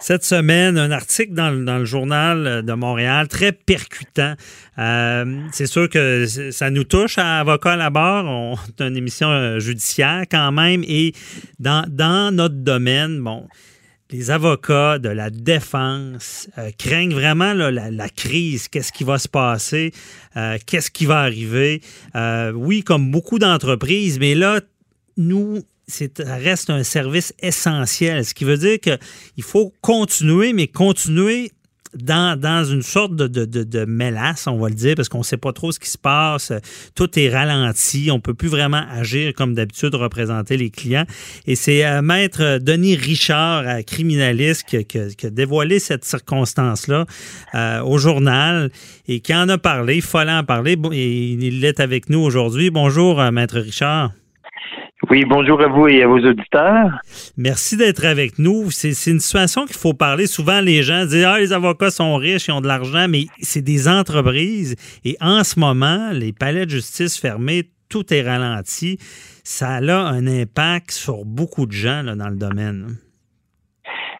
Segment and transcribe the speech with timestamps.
[0.00, 4.34] Cette semaine, un article dans, le journal de Montréal très percutant.
[4.78, 8.26] Euh, c'est sûr que ça nous touche à Avocat à la barre.
[8.26, 10.84] On a une émission euh, judiciaire quand même.
[10.86, 11.14] Et
[11.58, 13.46] dans, notre domaine, bon,
[14.10, 19.92] les avocats de la défense euh, craignent vraiment la, crise, qu'est-ce qui va se passer,
[20.66, 21.80] qu'est-ce qui va arriver?
[22.54, 24.60] oui, comme beaucoup d'entreprises, mais là,
[25.16, 31.52] nous, ça reste un service essentiel, ce qui veut dire qu'il faut continuer, mais continuer
[31.94, 35.52] dans, une sorte de, de, mélasse, on va le dire, parce qu'on ne sait pas
[35.52, 36.52] trop ce qui se passe.
[36.94, 38.10] Tout est ralenti.
[38.10, 41.06] On ne peut plus vraiment agir comme d'habitude, représenter les clients.
[41.46, 47.06] Et c'est euh, Maître Denis Richard, euh, criminaliste, qui, a dévoilé cette circonstance-là
[47.54, 48.70] euh, au journal
[49.06, 49.96] et qui en a parlé.
[49.96, 50.76] Il fallait en parler.
[50.92, 52.70] Et il est avec nous aujourd'hui.
[52.70, 54.12] Bonjour, Maître Richard.
[55.10, 57.00] Oui, bonjour à vous et à vos auditeurs.
[57.36, 58.70] Merci d'être avec nous.
[58.70, 60.26] C'est une situation qu'il faut parler.
[60.26, 63.62] Souvent, les gens disent Ah, les avocats sont riches, ils ont de l'argent, mais c'est
[63.62, 64.76] des entreprises.
[65.04, 68.98] Et en ce moment, les palais de justice fermés, tout est ralenti.
[69.44, 72.96] Ça a un impact sur beaucoup de gens dans le domaine.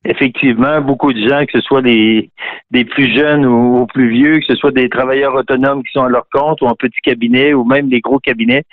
[0.04, 2.30] Effectivement, beaucoup de gens, que ce soit des,
[2.70, 6.10] des plus jeunes ou, plus vieux, que ce soit des travailleurs autonomes qui sont à
[6.10, 8.64] leur compte ou en petit cabinet ou même des gros cabinets,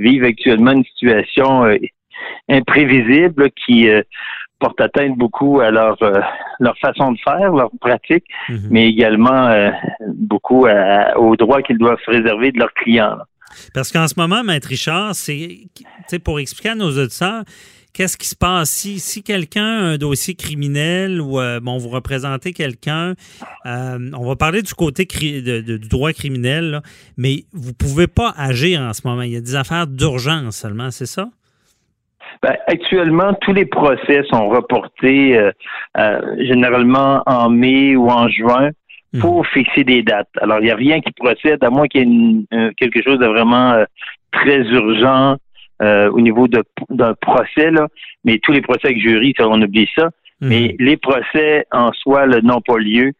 [0.00, 1.76] vivent actuellement une situation euh,
[2.48, 4.02] imprévisible qui euh,
[4.58, 6.20] porte atteinte beaucoup à leur euh,
[6.58, 8.68] leur façon de faire, leur pratique, mhm.
[8.70, 9.70] mais également
[10.08, 10.66] beaucoup
[11.16, 13.16] aux droits qu'ils doivent réserver de leurs clients.
[13.74, 15.68] Parce qu'en ce moment, Maître Richard, c'est
[16.22, 17.44] pour expliquer à nos auditeurs,
[17.92, 18.70] qu'est-ce qui se passe?
[18.70, 23.14] Si, si quelqu'un a un dossier criminel ou euh, bon, vous représentez quelqu'un,
[23.66, 26.80] euh, on va parler du côté du droit criminel,
[27.16, 29.22] mais vous ne pouvez pas agir en ce moment.
[29.22, 31.28] Il y a des affaires d'urgence seulement, c'est ça?
[32.42, 38.70] Ben, actuellement, tous les procès sont reportés euh, généralement en mai ou en juin
[39.20, 39.44] pour mhm.
[39.52, 40.28] fixer des dates.
[40.40, 43.26] Alors, il n'y a rien qui procède, à moins qu'il y ait quelque chose de
[43.26, 43.84] vraiment
[44.32, 45.36] très urgent
[45.82, 47.88] euh, au niveau d'un procès, là,
[48.24, 50.10] mais tous les procès avec jury, ça, on oublie ça.
[50.40, 50.48] Mhm.
[50.48, 53.12] Mais les procès en soi n'ont pas lieu.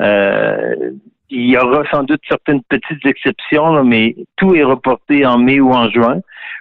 [0.00, 0.90] Euh,
[1.30, 5.72] il y aura sans doute certaines petites exceptions, mais tout est reporté en mai ou
[5.72, 6.20] en juin.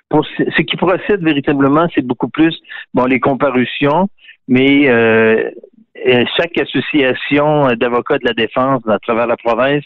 [0.09, 2.55] Pour ce qui procède véritablement, c'est beaucoup plus
[2.93, 4.09] bon les comparutions,
[4.47, 5.49] mais euh,
[6.37, 9.83] chaque association d'avocats de la défense à travers la province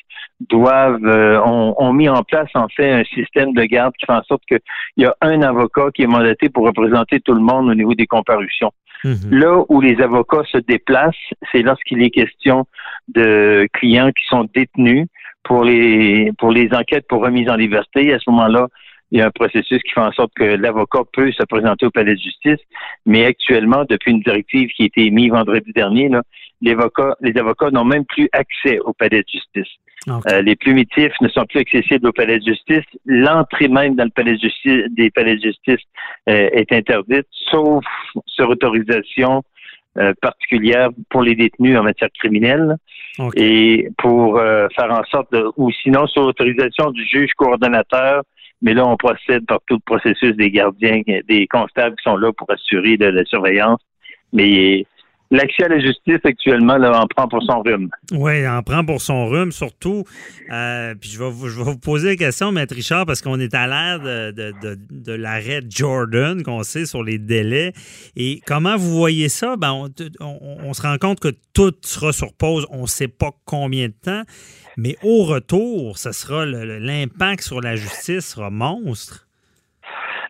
[0.49, 4.23] doivent euh, ont, mis en place en fait un système de garde qui fait en
[4.23, 4.59] sorte qu'il
[4.97, 8.07] y a un avocat qui est mandaté pour représenter tout le monde au niveau des
[8.07, 8.71] comparutions.
[9.03, 9.15] Mhm.
[9.31, 11.15] Là où les avocats se déplacent,
[11.51, 12.65] c'est lorsqu'il est question
[13.07, 15.07] de clients qui sont détenus
[15.43, 18.13] pour les pour les enquêtes pour remise en liberté.
[18.13, 18.67] À ce moment-là,
[19.11, 21.91] il y a un processus qui fait en sorte que l'avocat peut se présenter au
[21.91, 22.59] palais de justice,
[23.05, 26.21] mais actuellement, depuis une directive qui a été émise vendredi dernier, là,
[26.61, 29.73] les avocats, les avocats n'ont même plus accès au palais de justice.
[30.09, 32.85] Euh, les plumitifs ne sont plus accessibles au palais de justice.
[33.05, 35.85] L'entrée même dans le palais de justice, des palais de justice
[36.29, 37.83] euh, est interdite, sauf
[38.25, 39.43] sur autorisation
[39.97, 42.77] euh, particulière pour les détenus en matière criminelle
[43.35, 48.23] et pour faire en sorte de, ou sinon sur autorisation du juge coordonnateur
[48.61, 52.31] mais là, on procède par tout le processus des gardiens, des constables qui sont là
[52.33, 53.81] pour assurer de la surveillance.
[54.33, 54.85] Mais
[55.31, 57.89] L'accès à la justice actuellement là, en prend pour son rhume.
[58.11, 60.03] Oui, en prend pour son rhume, surtout.
[60.51, 64.01] Euh, puis je vais, vous, poser la question, Maître Richard, parce qu'on est à l'ère
[64.01, 67.71] de, l'arrêt Jordan qu'on sait sur les délais.
[68.17, 69.55] Et comment vous voyez ça?
[69.55, 69.89] Ben, on,
[70.19, 72.67] on, se rend compte que tout sera sur pause.
[72.69, 74.23] On ne sait pas combien de temps.
[74.77, 79.27] Mais au retour, ce sera l'impact sur la justice sera monstre.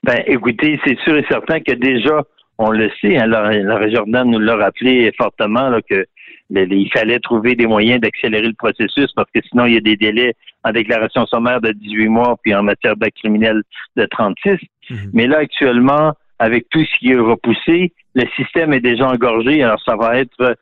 [0.04, 2.24] Ben, écoutez, c'est sûr et certain que déjà,
[2.58, 6.06] on le sait, hein, la, Jordan nous l'a rappelé fortement là, que
[6.54, 9.96] il fallait trouver des moyens d'accélérer le processus parce que sinon il y a des
[9.96, 10.34] délais
[10.66, 13.62] en déclaration sommaire de 18 mois puis en matière d'acte criminel
[13.96, 14.58] de 36.
[14.90, 14.98] Mhm.
[15.14, 19.64] Mais là actuellement, avec tout ce qui est repoussé, le système est déjà engorgé.
[19.64, 20.58] Alors ça va être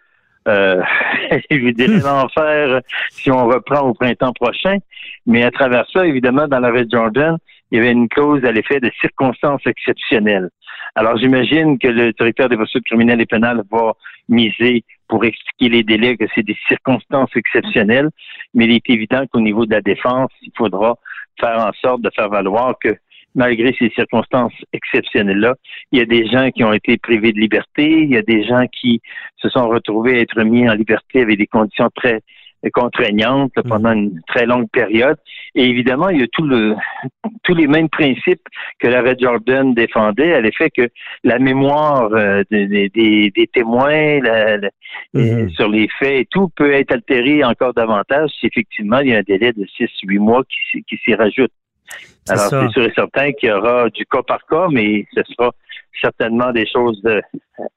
[0.50, 0.82] euh,
[1.52, 4.78] dirais l'enfer si on reprend au printemps prochain.
[5.26, 7.38] Mais à travers ça, évidemment, dans la Red Jordan,
[7.72, 10.50] il y avait une clause à l'effet de circonstances exceptionnelles.
[10.96, 13.94] Alors, j'imagine que le directeur des poursuites criminelles et pénales va
[14.28, 18.10] miser pour expliquer les délais que c'est des circonstances exceptionnelles,
[18.54, 20.96] mais il est évident qu'au niveau de la défense, il faudra
[21.40, 22.96] faire en sorte de faire valoir que
[23.36, 25.56] malgré ces circonstances exceptionnelles-là,
[25.92, 28.44] il y a des gens qui ont été privés de liberté, il y a des
[28.44, 29.02] gens qui
[29.38, 32.22] se sont retrouvés à être mis en liberté avec des conditions très
[32.74, 35.18] contraignante pendant une très longue période.
[35.56, 36.76] Et évidemment, il y a tout le,
[37.44, 38.46] tous les mêmes principes
[38.80, 40.90] que l'arrêt Jordan défendait, à l'effet que
[41.24, 44.20] la mémoire euh, des, des, témoins
[45.14, 45.50] mm-hmm.
[45.52, 49.20] sur les faits et tout peut être altérée encore davantage si effectivement il y a
[49.20, 51.52] un délai de 6-8 mois qui, qui s'y rajoute.
[52.28, 55.52] Alors, c'est sûr et certain qu'il y aura du cas par cas, mais ce sera
[56.00, 57.02] certainement des choses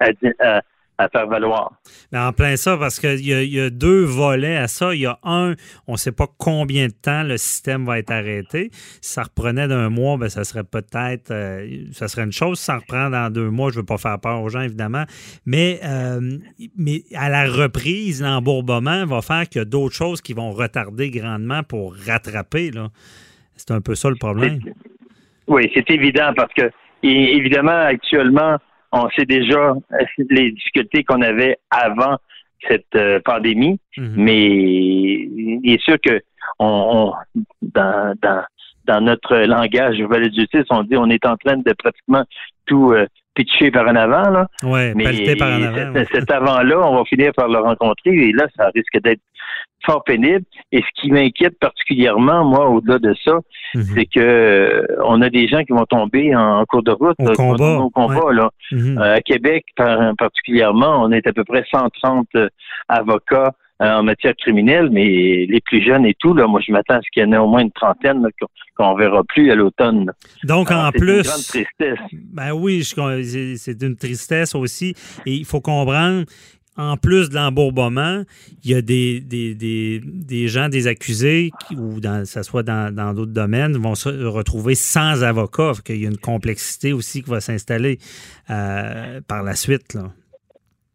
[0.01, 0.11] à,
[0.41, 0.63] à,
[0.99, 1.73] à faire valoir.
[2.15, 4.95] en plein ça, parce qu'il y, y, a deux volets à ça.
[4.95, 5.55] Il y a un,
[5.87, 8.71] on ne sait pas combien de temps le système va être arrêté.
[9.01, 12.59] Si ça reprenait d'un mois, ben, ça serait peut-être, euh, ça serait une chose.
[12.59, 15.05] Si ça reprend dans deux mois, je ne veux pas faire peur aux gens, évidemment.
[15.47, 16.39] Mais, euh,
[16.77, 21.11] mais à la reprise, l'embourbement va faire qu'il y a d'autres choses qui vont retarder
[21.11, 22.71] grandement pour rattraper.
[23.65, 24.59] C'est un peu ça le problème.
[25.47, 26.69] Oui, c'est évident parce que,
[27.05, 28.57] évidemment, actuellement,
[28.91, 32.17] on sait déjà euh, les difficultés qu'on avait avant
[32.69, 34.15] cette euh, pandémie, mhm.
[34.17, 36.21] mais il est sûr que
[36.59, 37.13] on,
[37.63, 38.43] dans, dans,
[38.87, 42.25] dans notre langage de justice, on dit on est en train de pratiquement
[42.67, 44.29] tout euh, pitcher par en avant.
[44.29, 44.49] Là.
[44.65, 46.05] Ouais, mais par en avant.
[46.13, 49.23] Cet, avant-là, on va finir par le rencontrer et là, ça risque d'être
[49.85, 50.45] fort pénible.
[50.71, 53.39] Et ce qui m'inquiète particulièrement, moi, au-delà de ça,
[53.75, 53.83] mhm.
[53.95, 57.17] c'est que euh, on a des gens qui vont tomber en, cours de route.
[57.19, 57.79] Au combat.
[57.93, 58.51] combat là.
[58.71, 58.99] Mhm.
[58.99, 59.65] Euh, à Québec,
[60.19, 62.29] particulièrement, on est à peu près 130
[62.89, 63.53] avocats
[63.83, 67.01] euh, en matière criminelle, mais les plus jeunes et tout, là, moi, je m'attends à
[67.01, 68.25] ce qu'il y en ait au moins une trentaine
[68.77, 70.13] qu'on ne verra plus à l'automne.
[70.45, 71.17] Donc, en plus.
[71.17, 71.99] Une grande tristesse.
[72.13, 74.95] Ben oui, c'est une tristesse aussi.
[75.27, 76.25] Et il faut comprendre
[76.77, 78.23] en plus de l'embourbement,
[78.65, 83.15] il y a des, des, des, des, gens, des accusés, ou dans, ça soit dans
[83.15, 85.73] d'autres domaines, vont se retrouver sans avocat.
[85.89, 87.99] Il y a une complexité aussi qui va s'installer
[88.51, 89.95] euh, par la suite.
[89.95, 90.05] Là.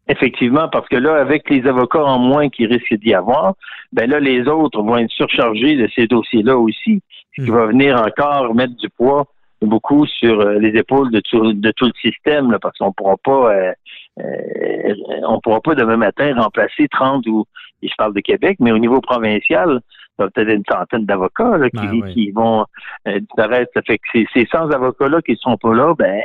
[0.08, 3.54] Effectivement, parce que là, avec les avocats en moins qui risquent d'y avoir,
[3.92, 7.02] ben là, les autres vont être surchargés de ces dossiers-là aussi,
[7.36, 7.54] ce qui hmm.
[7.54, 9.26] va venir encore mettre du poids
[9.60, 13.16] beaucoup sur euh, les épaules de tout, de tout le système, là, parce qu'on pourra
[13.22, 13.72] pas euh,
[14.20, 14.94] euh,
[15.26, 17.44] on pourra pas demain matin remplacer 30 ou
[17.82, 19.80] je parle de Québec, mais au niveau provincial,
[20.18, 22.64] il y a peut-être une centaine d'avocats qui, ben qui vont
[23.06, 23.70] disparaître.
[23.74, 26.20] Ça fait que ces, ces 100 avocats-là qui ne sont pas là, ben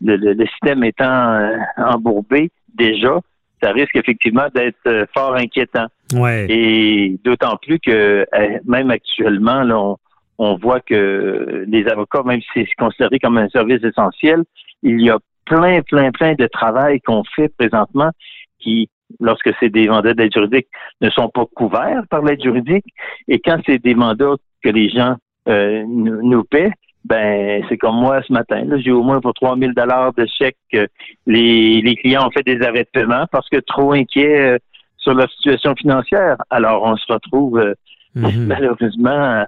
[0.00, 3.20] le, le système étant embourbé, déjà,
[3.62, 5.86] ça risque effectivement d'être euh, fort inquiétant.
[6.14, 6.46] Ouais.
[6.48, 9.94] Et d'autant plus que euh, même actuellement, là,
[10.38, 14.44] on, voit que les avocats, même si c'est considéré comme un service essentiel,
[14.82, 18.10] il y a plein, plein, plein de travail qu'on fait présentement
[18.58, 18.88] qui,
[19.20, 20.68] lorsque c'est des mandats d'aide juridique,
[21.00, 22.86] ne sont pas couverts par l'aide juridique.
[23.28, 25.16] Et quand c'est des mandats que les gens
[25.48, 26.72] euh, nous paient,
[27.04, 28.64] ben c'est comme moi ce matin.
[28.78, 30.90] J'ai au moins pour 3000 dollars de chèques.
[31.26, 34.58] Les, les clients ont fait des arrêts de paiement parce que trop inquiets euh,
[34.98, 36.36] sur leur situation financière.
[36.50, 37.74] Alors on se retrouve euh,
[38.14, 38.46] mhm.
[38.46, 39.44] malheureusement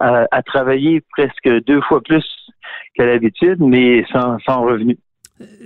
[0.00, 2.24] à, travailler presque deux fois plus
[2.96, 4.98] qu'à l'habitude, mais sans, sans revenu.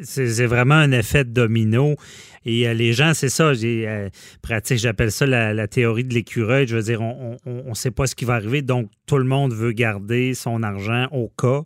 [0.02, 1.96] C'est vraiment un effet domino.
[2.44, 4.08] Et euh, les gens, c'est ça, euh,
[4.40, 6.66] pratique, j'appelle ça la, théorie de l'écureuil.
[6.66, 9.52] Je veux dire, on ne sait pas ce qui va arriver, donc tout le monde
[9.52, 11.62] veut garder son argent au cas.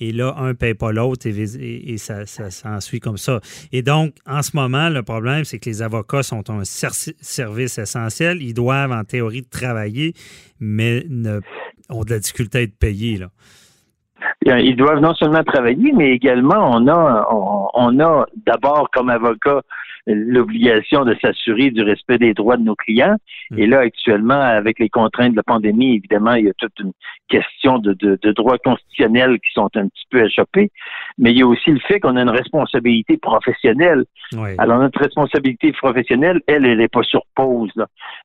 [0.00, 3.40] Et là, un ne paye pas l'autre et, ça, ça s'ensuit comme ça.
[3.72, 8.40] Et donc, en ce moment, le problème, c'est que les avocats sont un service essentiel.
[8.40, 10.14] Ils doivent, en théorie, travailler,
[10.60, 11.04] mais
[11.88, 13.16] ont de la difficulté à être payés.
[13.16, 13.30] Là.
[14.44, 17.26] Ils doivent non seulement travailler, mais également on a
[17.74, 19.62] on a d'abord comme avocat
[20.14, 23.16] l'obligation de s'assurer du respect des droits de nos clients.
[23.56, 26.92] Et là, actuellement, avec les contraintes de la pandémie, évidemment, il y a toute une
[27.28, 30.70] question de, de, droits constitutionnels qui sont un petit peu échappés.
[31.18, 34.04] Mais il y a aussi le fait qu'on a une responsabilité professionnelle.
[34.58, 37.72] Alors, notre responsabilité professionnelle, elle, elle n'est pas sur pause.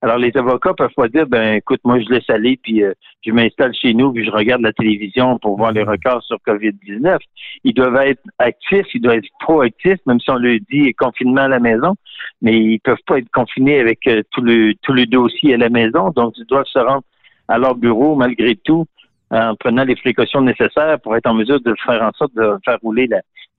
[0.01, 2.93] Alors, les avocats peuvent pas dire, ben, écoute, moi, je laisse aller, puis euh,
[3.25, 7.17] je m'installe chez nous, puis je regarde la télévision pour voir les records sur COVID-19.
[7.63, 11.47] Ils doivent être actifs, ils doivent être proactifs, même si on leur dit confinement à
[11.49, 11.95] la maison
[12.43, 15.69] mais ils peuvent pas être confinés avec euh, tout le tout le dossier à la
[15.69, 17.03] maison, donc ils doivent se rendre
[17.47, 18.85] à leur bureau malgré tout
[19.31, 22.77] en prenant les précautions nécessaires pour être en mesure de faire en sorte de faire
[22.83, 23.07] rouler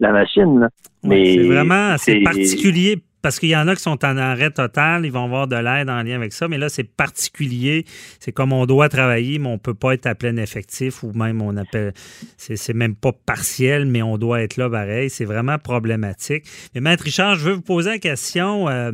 [0.00, 0.68] la, machine.
[1.02, 5.06] Mais c'est vraiment c'est particulier parce qu'il y en a qui sont en arrêt total,
[5.06, 7.86] ils vont avoir de l'aide en lien avec ça, mais là, c'est particulier.
[8.20, 11.10] C'est comme on doit travailler, mais on ne peut pas être à plein effectif ou
[11.14, 11.94] même on appelle,
[12.36, 15.08] c'est même pas partiel, mais on doit être là pareil.
[15.08, 16.44] C'est vraiment problématique.
[16.74, 18.92] Mais Maître Richard, je veux vous poser la question, euh,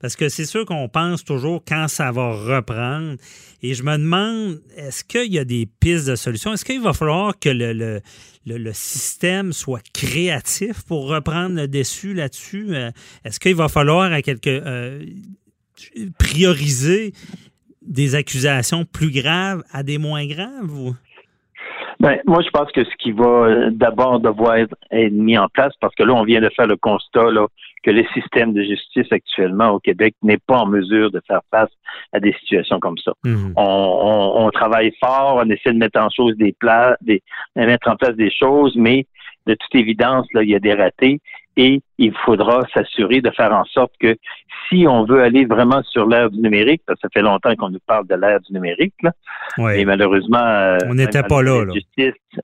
[0.00, 3.16] parce que c'est sûr qu'on pense toujours quand ça va reprendre.
[3.62, 6.52] Et je me demande, est-ce qu'il y a des pistes de solutions?
[6.52, 8.00] Est-ce qu'il va falloir que le
[8.46, 12.68] le, système soit créatif pour reprendre le dessus là-dessus?
[12.70, 12.90] Euh,
[13.24, 15.04] est-ce qu'il va falloir à euh,
[16.18, 17.12] prioriser
[17.82, 20.70] des accusations plus graves à des moins graves?
[20.70, 20.94] Ou?
[22.00, 25.72] Ben, moi, je pense que ce qui va euh, d'abord devoir être mis en place,
[25.80, 27.46] parce que là, on vient de faire le constat là,
[27.82, 31.70] que le système de justice actuellement au Québec n'est pas en mesure de faire face
[32.12, 33.12] à des situations comme ça.
[33.24, 33.52] Mhm.
[33.56, 37.22] On, on, travaille fort, on essaie de mettre en chose des plats, des,
[37.54, 39.06] de mettre en place des choses, mais
[39.46, 41.20] de toute évidence, là, il y a des ratés
[41.56, 44.16] et il faudra s'assurer de faire en sorte que
[44.68, 47.70] si on veut aller vraiment sur l'ère du numérique, parce que ça fait longtemps qu'on
[47.70, 49.12] nous parle de l'ère du numérique, là,
[49.74, 51.64] et malheureusement, euh, on n'était pas là.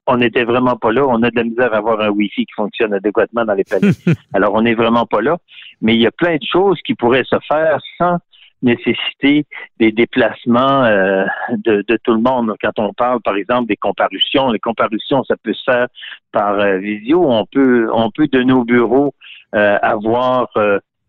[0.07, 1.07] on n'était vraiment pas là.
[1.07, 3.91] On a de la misère à avoir un Wi-Fi qui fonctionne adéquatement dans les palais.
[4.35, 5.37] Alors, on n'est vraiment pas là.
[5.81, 8.19] Mais il y a plein de choses qui pourraient se faire sans
[8.63, 9.45] nécessiter
[9.79, 11.25] des déplacements euh,
[11.57, 12.55] de, tout le monde.
[12.63, 15.89] Quand on parle, par exemple, des comparutions, les comparutions, ça peut se faire
[16.31, 17.25] par euh, visio.
[17.29, 19.15] On peut, on peut de nos bureaux
[19.55, 20.49] euh, avoir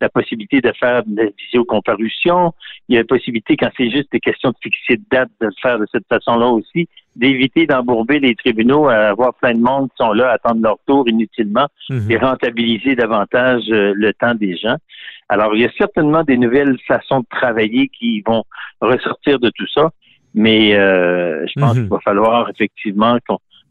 [0.02, 2.54] la possibilité de faire des visiocomparutions.
[2.90, 5.46] Il y a la possibilité, quand c'est juste des questions de fixer de date, de
[5.46, 9.88] le faire de cette façon-là aussi, d'éviter d'embourber les tribunaux à avoir plein de monde
[9.92, 12.12] qui sont là à attendre leur tour inutilement mhm.
[12.12, 14.76] et rentabiliser davantage le temps des gens.
[15.34, 18.44] Alors, il y a certainement des nouvelles façons de travailler qui vont
[18.82, 19.90] ressortir de tout ça,
[20.36, 21.82] mais euh, je pense mhm.
[21.82, 23.18] qu'il va falloir effectivement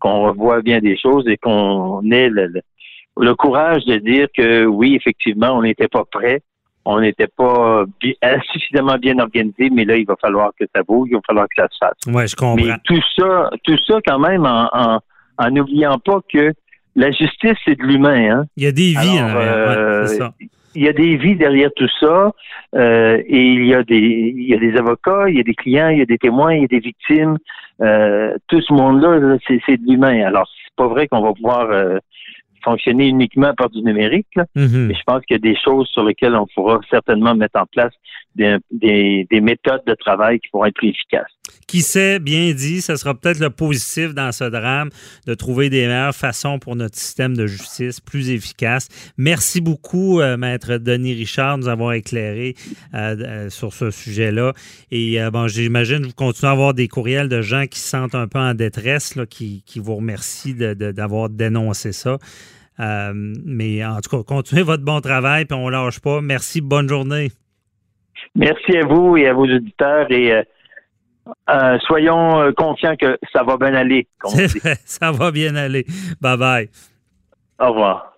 [0.01, 5.53] qu'on revoie bien des choses et qu'on ait le, courage de dire que oui, effectivement,
[5.53, 6.43] on n'était pas prêt,
[6.85, 7.85] on n'était pas
[8.53, 11.63] suffisamment bien organisé, mais là, il va falloir que ça bouge, il va falloir que
[11.63, 11.99] ça se fasse.
[12.09, 12.57] Oui, je comprends.
[12.57, 16.53] Mais tout ça, tout ça quand même en n'oubliant pas que
[16.97, 18.39] la justice, c'est de l'humain.
[18.39, 18.45] Hein?
[18.57, 20.35] Il y a des vies, hein, c'est ça
[20.75, 22.33] il y a des vies derrière tout ça,
[22.75, 25.55] euh, et il y a des il y a des avocats, il y a des
[25.55, 27.39] clients, il y a des témoins, il y a des victimes.
[27.81, 30.25] Euh, tout ce monde-là, c'est, de l'humain.
[30.25, 31.99] Alors, c'est pas vrai qu'on va pouvoir euh,
[32.65, 34.87] fonctionner uniquement par du numérique, mm-hmm.
[34.87, 37.67] mais je pense qu'il y a des choses sur lesquelles on pourra certainement mettre en
[37.67, 37.93] place
[38.35, 41.33] des, des, des méthodes de travail qui pourront être plus efficaces
[41.73, 44.91] qui sait, bien dit, ce sera peut-être le positif dans ce drame
[45.27, 48.89] de trouver des meilleures façons pour notre système de justice plus efficace.
[49.17, 52.57] Merci beaucoup, euh, Maître Denis Richard, de nous avoir éclairé
[52.93, 54.53] euh, euh, sur ce sujet-là.
[54.91, 58.15] Et bon, j'imagine que vous continuez à avoir des courriels de gens qui se sentent
[58.15, 62.19] un peu en détresse, là, qui, qui vous remercient d'avoir dénoncé ça.
[62.79, 66.21] Mais en tout cas, continuez votre bon travail, puis on ne lâche pas.
[66.21, 67.31] Merci, bonne journée.
[68.35, 70.43] Merci à vous et à vos auditeurs et
[71.49, 74.09] euh, soyons euh, confiants que ça va bien aller.
[74.85, 75.85] ça va bien aller.
[76.21, 76.71] Bye bye.
[77.59, 78.12] Au revoir.